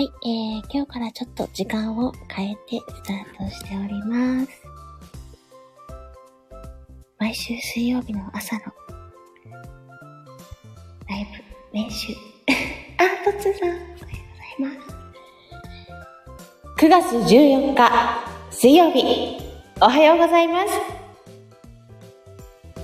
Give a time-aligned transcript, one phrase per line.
[0.00, 4.62] はい、えー、今日からちょっと時間を変えてスタートしております。
[7.18, 8.62] 毎週水曜日の朝の
[11.06, 12.14] ライブ練習。
[12.96, 13.98] あ、とつさん、おはよう
[14.56, 14.96] ございます。
[16.78, 17.90] 9月14日
[18.50, 19.36] 水曜日、
[19.82, 20.68] おはようございます。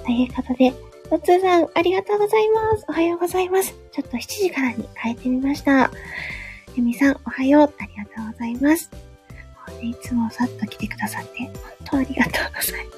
[0.04, 0.70] ということで、
[1.08, 2.84] とつさん、ありがとうございます。
[2.88, 3.74] おはようございます。
[3.90, 5.90] ちょっと7時からに変えてみました。
[6.76, 7.74] ゆみさん、おはよう。
[7.78, 8.90] ありがとうございます。
[9.82, 11.52] いつもさっと来てくださって、本
[11.86, 12.92] 当ありがとうございま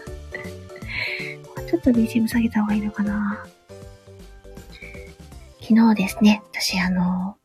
[1.55, 1.61] す。
[1.61, 3.47] もうちょっと BGM 下げた方がいいのかな
[5.61, 7.37] 昨日ですね、私あの、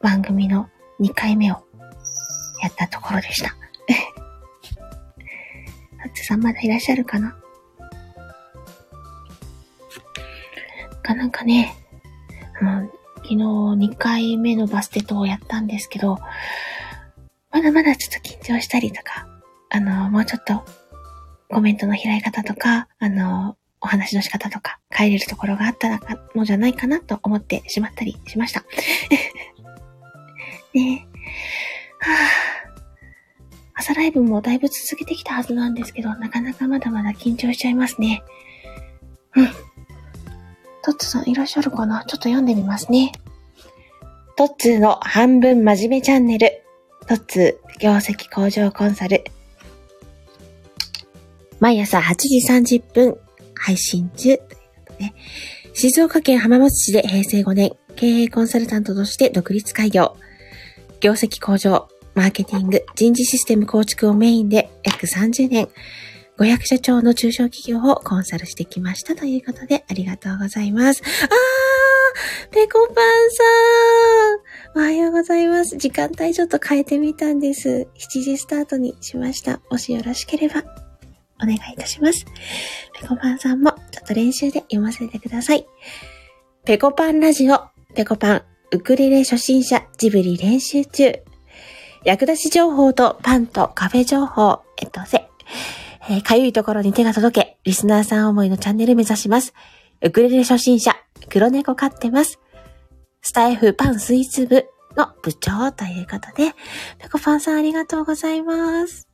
[0.00, 0.68] 番組の
[1.00, 1.54] 2回目を
[2.62, 3.48] やったところでした。
[5.96, 7.34] ハッツさんまだいらっしゃるかな？
[11.02, 11.74] かなんかね、
[12.60, 12.90] あの、
[13.28, 16.16] 昨日2回目のバステトをやったんですけど、
[17.50, 19.28] まだまだちょっと緊張したりとか、
[19.68, 20.64] あの、もうちょっと
[21.50, 26.00] コメントの開い方とか、あの、お話の仕方とか変えれるところがあった
[26.34, 28.64] のじゃないかなと思ってしまったりしました。
[30.72, 30.78] ねえ。
[32.00, 32.16] はぁ、
[33.74, 38.22] 朝ライブもだいぶ続けてきたはずなんですけど、なかなかまだまだ緊張しちゃいますね。
[39.36, 39.67] うん。
[40.84, 42.04] トッツさんいらっしゃるかな？
[42.06, 43.12] ちょっと読んでみますね。
[44.36, 46.62] トッツーの半分真面目チャンネル。
[47.06, 49.24] トッツー業績向上コンサル。
[51.60, 53.18] 毎朝8時30分
[53.54, 54.18] 配信中。
[54.18, 55.12] ということで、
[55.74, 60.16] 静岡県浜松市で平成5年、経営コンサルタントとして独立開業。
[61.00, 65.68] 業績向上、マーケティング、人事システム構築をメインで約30年、
[66.38, 71.02] 500社長の中小企業をコンサルしてきましたということで、ありがとうございます。
[71.04, 71.28] あー
[72.50, 72.94] ペコパン
[74.74, 75.76] さんおはようございます。
[75.76, 77.88] 時間帯ちょっと変えてみたんです。
[77.94, 79.60] 7時スタートにしました。
[79.70, 80.62] もしよろしければ、
[81.42, 82.24] お願いいたします。
[83.00, 85.66] ペコパンさんも、ちょっと練習で読ませてください。
[86.64, 87.60] ペコパンラジオ、
[87.94, 91.12] ペコパン、ウクレレ初心者、ジブリ練習中。
[92.04, 95.28] 役立ち情報とパンとカフェ情報、えっとせ。
[96.10, 99.52] えー、かゆいところに手が届け、リスナーさん思いのチャンネル目指します。
[100.00, 100.96] ウクレレ初心者、
[101.28, 102.40] 黒猫飼ってます。
[103.20, 106.54] スタイフパンスイーツ部の部長ということで、
[106.98, 109.06] ペコパンさんありがとうございます。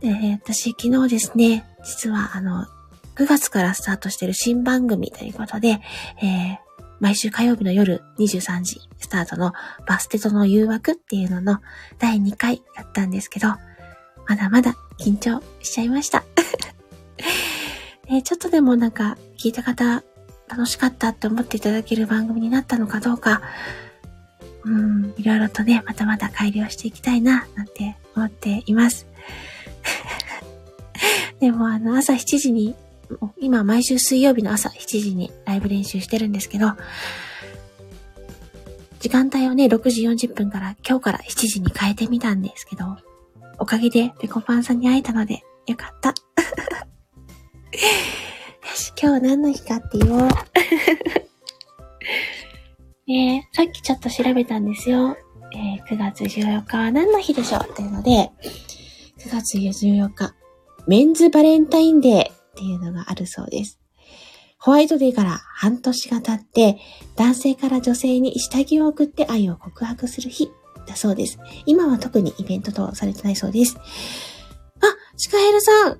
[0.00, 2.66] で、私昨日ですね、実はあの、
[3.14, 5.80] 9月からスタートしている新番組ということで、
[6.22, 6.58] えー、
[7.00, 9.54] 毎週火曜日の夜23時スタートの
[9.86, 11.60] バステトの誘惑っていうのの
[11.98, 13.48] 第2回やったんですけど、
[14.26, 16.24] まだまだ緊張しちゃいました。
[18.08, 20.02] え ちょっとでもなんか聞いた方
[20.48, 23.42] 楽しかったって思っていただける番組になったのかどうか、
[24.64, 29.06] うん、いろいろとね、またまた改良していきたいな、なんて思っています。
[31.40, 32.74] でもあの朝7時に、
[33.38, 36.72] 今毎週水曜日の朝7時にライブ練習してるんですけど、
[39.00, 42.96] 時間帯をね、6時40分から今日から7時に変えてみたんですけど、
[43.58, 46.10] おかげでペコパンさんに会えたので、よかった。
[46.10, 46.14] よ
[48.74, 50.28] し、今日何の日かって言おう。
[53.06, 55.16] ねさっきちょっと調べたんですよ。
[55.54, 58.30] えー、9月14日は何の日でしょうっていうので、
[59.18, 60.34] 9月14日、
[60.86, 63.80] メンズバレンタインデーっていうのがあるそうです。
[64.58, 66.78] ホワイトデーから半年が経って、
[67.14, 70.50] 男性から女性に下着を送って愛を告白する日
[70.86, 71.38] だそうです。
[71.66, 73.76] 今は特にイベントとされてないそうです。
[73.76, 73.80] あ、
[75.16, 75.98] シカヘルさん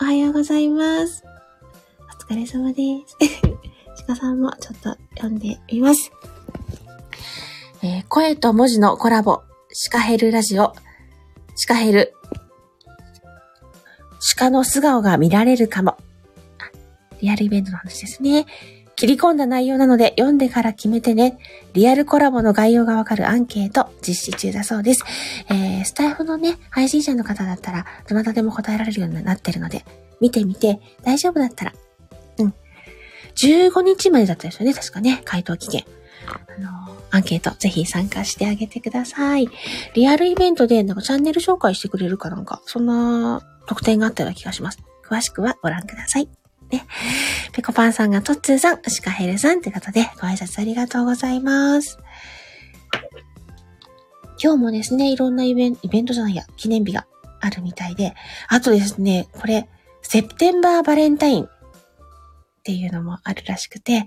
[0.00, 1.24] おはようございます。
[2.28, 3.16] お疲れ様です。
[3.96, 6.10] シカさんもちょっと読んでみます。
[7.82, 9.42] えー、声と文字のコラボ、
[9.72, 10.74] シカヘルラジオ、
[11.54, 12.14] シカヘル、
[14.36, 15.96] 鹿の素顔が見られるかも。
[17.20, 18.46] リアルイベントの話ですね。
[18.96, 21.38] 切り込んだ内容なので読んでから決めてね。
[21.72, 25.04] リアルコラボの概要がわかるアンケート実施中だそうです。
[25.50, 29.84] えー、スタイフのね、配信者の方だったら、どなたでも答えられるようになってるので、
[30.20, 31.72] 見てみて、大丈夫だったら、
[32.38, 32.54] うん。
[33.36, 35.84] 15日までだったですよね、確かね、回答期限。
[36.26, 39.48] あの、アンケート、ぜひ参加してあげてください。
[39.94, 44.78] リアルイベントで、なんかチャンネル紹介してくれるかなんか、そんな特典があったような気がします。
[45.04, 46.43] 詳しくはご覧ください。
[46.74, 46.86] ね。
[47.52, 51.98] ペコパンさんがトッツーさん、シカヘルさんってことで、ご挨拶ありがとうございます。
[54.42, 57.06] 今日もですね、いろんなイベント、イベントじゃないや、記念日が
[57.40, 58.14] あるみたいで、
[58.48, 59.68] あとですね、これ、
[60.02, 61.48] セプテンバーバレンタインっ
[62.64, 64.06] ていうのもあるらしくて、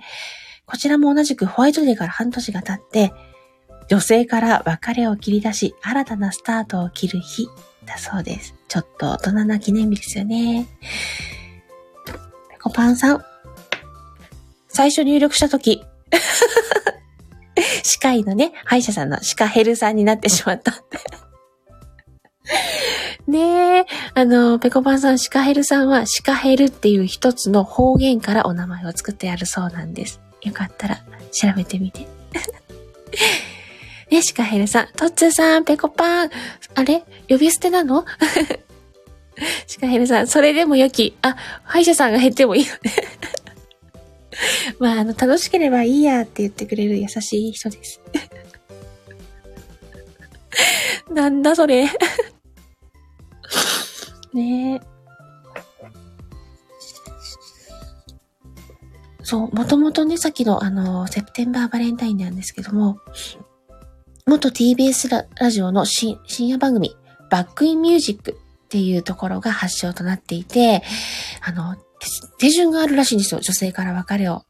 [0.65, 3.13] こちらも同じくホワイトデーから半年が経って、
[3.89, 7.47] 女性から別れを切り出し、新たなスタートを切る日
[7.85, 8.53] だそうです。
[8.67, 10.67] ちょっと大人な記念日ですよね。
[12.67, 13.23] ペコパンさん。
[14.67, 15.85] 最初入力したとき、
[17.83, 20.99] 歯科医のね、歯医者さんの歯科ヘルさんになってしまったって。
[23.31, 23.85] ねえ、
[24.15, 30.19] あの、ペコパンさん、シカヘルさんは、シカヘルっていう一つの方言からお名前を作ってあるそうなんです。
[30.41, 30.97] よかったら
[31.31, 32.05] 調べてみて。
[34.11, 36.31] ね、シカヘルさん、トッツーさん、ペコパン、
[36.75, 37.05] あれ？
[37.29, 38.03] 呼び捨てなの？
[39.67, 41.15] シカヘルさん、それでも良き。
[41.21, 42.93] あ、歯医者さんが減ってもいいよね
[44.79, 48.01] まあ、あの、楽しければいいやって言ってくれる優しい人です。
[51.11, 51.85] なんだそれ
[54.33, 54.81] ねえ。
[59.23, 62.99] そう、もともとね、さっきのあの、セプテンバーバレンタインなんですけども、
[64.25, 66.95] 元 TBS ララジオの深夜番組、
[67.29, 70.83] バックインミュージックっていうところが発祥となっていて、
[71.41, 71.77] あの、
[72.37, 73.39] 手順があるらしいんですよ。
[73.39, 74.43] 女性から別れを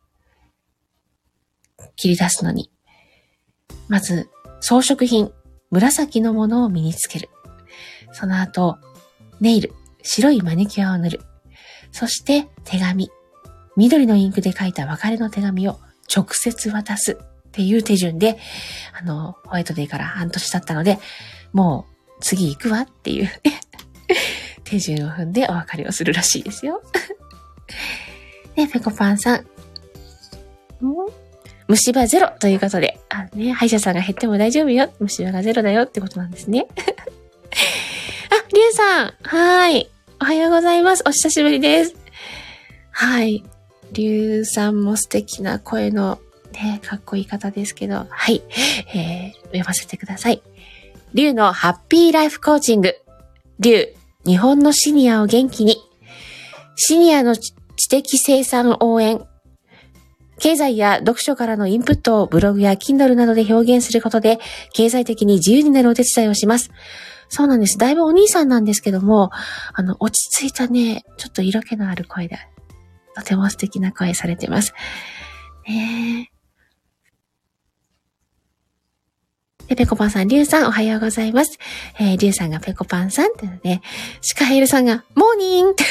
[1.96, 2.72] 切り出すのに。
[3.88, 4.28] まず、
[4.60, 5.32] 装飾品、
[5.70, 7.30] 紫のものを身につける。
[8.12, 8.78] その後、
[9.40, 9.72] ネイル、
[10.02, 11.22] 白いマニキュアを塗る。
[11.92, 13.12] そして手紙。
[13.76, 15.80] 緑のインクで書いた別れの手紙を
[16.14, 18.40] 直接渡すっていう手順で、
[19.00, 20.98] あの、ホワイトデーから半年経ったので、
[21.54, 23.30] もう次行くわっていう
[24.70, 26.82] 手順を踏んでお別れをするらしいですよ。
[28.56, 29.48] ね、ペコパンさん。
[31.68, 34.92] 虫歯ゼロということで、あね、歯医者さんが減っても大丈夫よ。
[35.00, 36.66] 虫歯がゼロだよってことなんですね。
[36.76, 39.14] あ、りゅうさん。
[39.24, 39.90] はい。
[40.20, 41.04] おはようございます。
[41.06, 41.96] お久しぶりです。
[42.92, 43.44] はい。
[43.92, 46.20] りゅうさんも素敵な声の
[46.54, 48.42] ね、かっこいい方ですけど、はい。
[48.96, 50.42] えー、読ませてください。
[51.14, 52.96] りゅうのハッピーライフコーチング。
[53.60, 53.97] りゅう、
[54.28, 55.78] 日本のシニアを元気に。
[56.76, 57.54] シニアの知
[57.90, 59.26] 的生産応援。
[60.38, 64.40] 経済や読書からのインプットをブログや Kindle などで表現することで、
[64.74, 66.72] 経済的に自由になるお手伝いをします。
[67.30, 67.78] そうなんです。
[67.78, 69.32] だいぶお兄さんなんですけども、
[69.74, 72.38] あの、落ち着いたね、ちょっと色気のある声で、
[73.16, 74.74] とても素敵な声されてます。
[75.66, 76.32] ね
[79.68, 81.60] で、ペコパンさん、リュウさん、おはようございます。
[82.00, 83.82] えー、リュウさんがペコパンさんってので、
[84.22, 85.76] シカヘルさんが、モーニング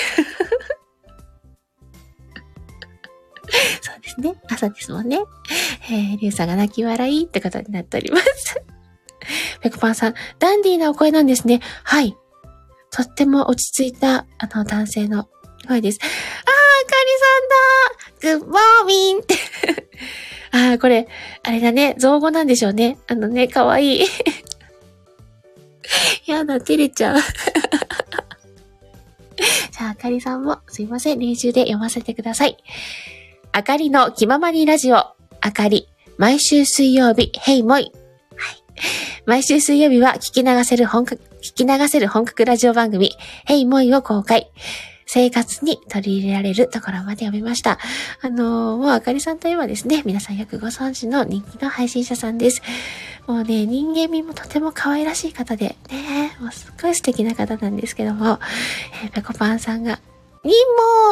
[3.82, 4.34] そうですね。
[4.48, 5.18] 朝ですもんね。
[5.90, 8.24] えー、リュウさんが泣き笑いってことになっております。
[9.60, 11.60] ペコパンさん、ダンディーなお声なんですね。
[11.84, 12.16] はい。
[12.90, 15.28] とっても落ち着いた、あの、男性の
[15.68, 15.98] 声です。
[16.02, 17.12] あー、カリ
[18.22, 19.35] さんだグッモーミンって
[20.72, 21.08] あー、これ、
[21.42, 22.98] あれだね、造語なんでしょうね。
[23.06, 24.06] あのね、かわいい。
[26.26, 27.18] やだ、照れちゃう。
[29.36, 32.56] じゃあ、あかりさんもすいません、練習で読ませてください。
[33.52, 35.14] あかりの気ままにラジオ、あ
[35.52, 37.92] かり、毎週水曜日、ヘイモイ。
[38.36, 38.62] はい。
[39.26, 43.10] 毎週水曜日は聞き流せる本格、聞き流せる本格ラジオ番組、
[43.44, 44.50] ヘイモイを公開。
[45.06, 47.78] 生活に取り入れられるところまで読みました。
[48.20, 52.60] あのー、もうあかりさんといえばですね、皆さんよくご存知の人気の配信者さんです。
[53.26, 58.40] もうね、人間味もとても可愛らしい方で、ね、もうすっごい素敵な方なんですけども、
[59.04, 60.00] えー、ペコパンさんが、
[60.44, 60.54] ニン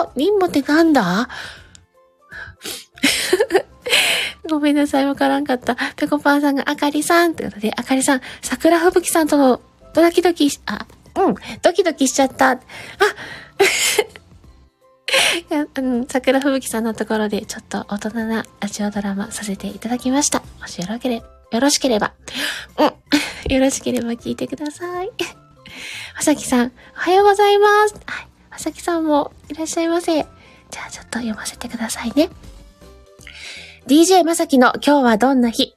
[0.02, 1.28] モニンモってなんだ？
[4.48, 5.76] ごめんなさい、わからんかった。
[5.96, 9.60] ぺこぱんさんがあかりさんってことで、あかりさん、桜吹雪さんとの
[9.94, 12.50] ドキドキし、あ、うん、ドキドキしちゃった。
[12.50, 12.58] あ
[16.08, 20.42] 桜吹雪さんのところでちょっと大人なラジオドラマさせていただきました。
[20.60, 22.14] もしよろければ、よろしければ、
[22.78, 22.86] うん、
[23.54, 25.10] よろしければ聞いてください。
[26.16, 27.94] まさきさん、おはようございます。
[28.06, 30.14] はい、まさきさんもいらっしゃいませ。
[30.14, 32.30] じゃあちょっと読ませてくださいね。
[33.86, 35.74] DJ まさきの今日はどんな日？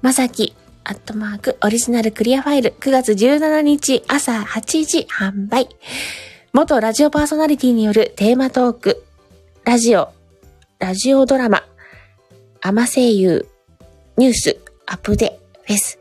[0.00, 0.54] まさき、
[0.84, 5.68] アットマーク、オリジナルクリアファイル、9月17日朝8時販売。
[6.54, 9.04] 元ラジオパーソナリティによるテーマトーク、
[9.64, 10.08] ラジオ、
[10.78, 11.62] ラジオドラマ、
[12.62, 13.46] アマ声優、
[14.16, 15.98] ニュース、アップデ、フェス。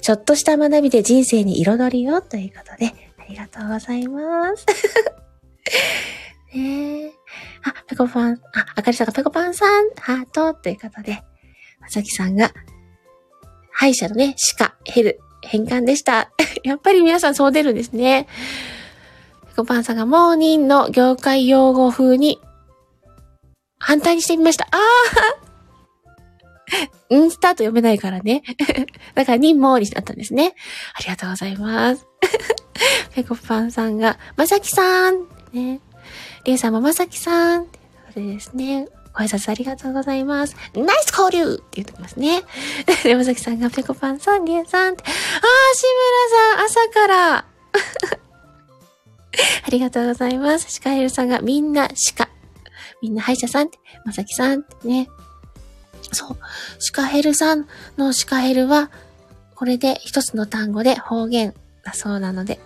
[0.00, 4.64] ちょっとした学びで人生に彩りをということで、ありがとうございます。
[6.54, 7.12] ねえ。
[7.64, 11.22] あ、ペコパン、あ、あかりさんがペコパンさん、ハートということで、
[11.80, 12.52] まさきさんが、
[13.72, 16.30] 歯医者のね、鹿、ヘル、変換でした。
[16.62, 18.28] やっぱり皆さんそう出るんですね。
[19.58, 22.40] コパンさんがモーニンの業界用語風に
[23.80, 24.66] 反対にしてみました。
[24.66, 24.78] ああ
[27.10, 28.44] インスタート読めないからね。
[29.16, 30.54] だから、ニンモーになったんですね。
[30.94, 32.06] ありがとうございます。
[33.16, 35.80] ペコパンさんが、まさきさんね。
[36.44, 38.86] リエさんもまさきさんってことでですね。
[39.12, 40.54] ご挨拶ありがとうございます。
[40.74, 42.44] ナイス交流って言ってますね。
[43.02, 45.02] で、まさきさんがペコパンさん、リエさんって。
[45.02, 45.10] あー、
[45.74, 45.86] 志
[46.54, 47.44] 村さん、朝から
[49.66, 50.70] ありがとうございます。
[50.70, 52.28] シカエルさんがみんな鹿。
[53.00, 55.08] みんな歯医者さんって、まさきさんってね。
[56.12, 56.38] そう。
[56.78, 57.66] シカヘルさん
[57.96, 58.90] のシカヘルは、
[59.54, 61.54] これで一つの単語で方言
[61.84, 62.60] だそうなので。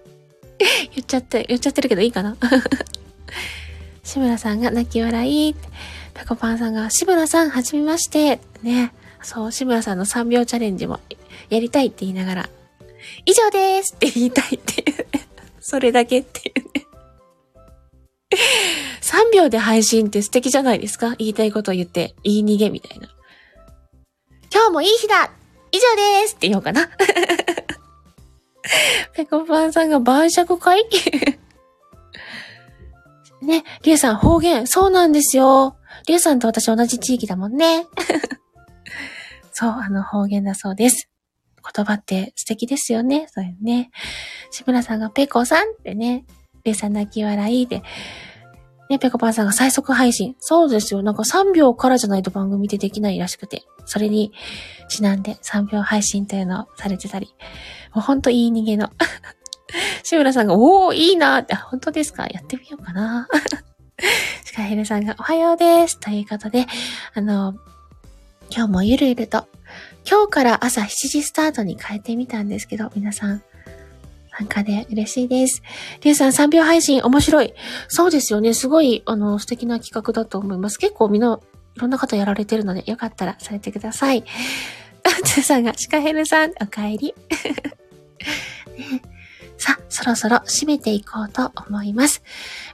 [0.94, 2.36] 言っちゃって、言っちゃってるけどいいかな？
[4.04, 5.54] 志村さんが泣き笑い。
[6.14, 8.40] ペコパンさんが、志村さん、はじめまして。
[8.62, 8.92] ね。
[9.22, 11.00] そう、志村さんの3秒チャレンジも
[11.48, 12.50] やりたいって言いながら、
[13.26, 14.89] 以上ですって言いたいって、
[15.60, 16.86] それだけっていうね。
[19.00, 21.14] 3秒で配信って素敵じゃないですか？
[21.18, 23.08] 言いたいことを言って、言い逃げみたいな。
[24.52, 25.30] 今日もいい日だ
[25.72, 25.82] 以上
[26.22, 26.88] ですって言おうかな。
[29.14, 30.84] ペコパンさんが晩酌会？
[33.42, 35.76] ね、リエさん方言、そうなんですよ。
[36.06, 37.86] リエさんと私同じ地域だもんね。
[39.52, 41.08] そう、あの方言だそうです。
[41.74, 43.28] 言葉って素敵ですよね。
[43.30, 43.90] そうよね。
[44.50, 46.24] 志村さんがペコさんってね、
[46.64, 47.82] リエさ泣き笑いで、
[48.88, 50.34] ね、ペコパンさんが最速配信。
[50.40, 51.02] そうですよ。
[51.02, 54.32] なんか3秒からじゃないと番組でできないらしくて、それに
[54.88, 57.34] ちなんで3秒配信というのをされてたり、
[57.94, 58.90] もうほんといい逃げの。
[60.02, 62.26] 志村さんが、おー、いいなーって、本当ですか？
[62.28, 63.28] やってみようかな。
[64.44, 66.00] シカヘルさんが、おはようです。
[66.00, 66.66] ということで、
[67.14, 67.54] あの、
[68.50, 69.46] 今日もゆるゆると、
[70.10, 73.42] 今日から朝7時スタートに変えてみたんですけど、皆さん、
[74.40, 75.62] 参加で嬉しいです。
[76.00, 77.52] リュウさん3秒配信面白い。
[77.88, 78.54] そうですよね。
[78.54, 80.78] すごい、あの、素敵な企画だと思います。
[80.78, 81.38] 結構みんな、
[81.76, 84.24] いろんな方やられてるので、よかったらされてください。
[85.24, 87.14] ツーさんが、シカヘルさん、お帰り。
[89.58, 92.22] さあ、そろそろ締めていこうと思います。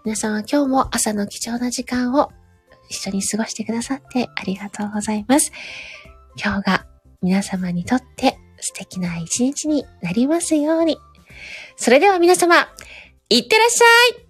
[0.04, 2.30] 皆さんは今日も朝の貴重な時間を
[2.88, 5.50] 一緒に過ごしてくださってありがとうございます。
[6.40, 6.86] 今日が
[7.22, 10.96] 皆様にとって素敵な一日になりますように。
[11.76, 12.68] それでは皆様、
[13.28, 14.26] いってらっしゃい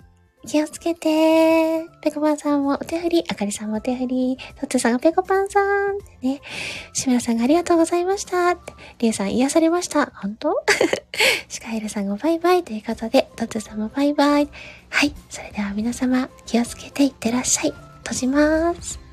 [0.48, 6.40] 気をつけてペコパンさんもお手振り、あかりさんもお手振り、トッツさんがペコパンさんね、
[6.92, 10.06] シムラさんがありがとうございましたって、リエさん癒されました。
[10.06, 10.54] 本当？
[11.48, 14.48] シカエルさんがバイバイということで、トッツさんもバイバイ。
[14.90, 15.14] はい。
[15.30, 17.74] それでは皆様、気をつけていってらっしゃい。
[18.04, 19.05] 閉じます。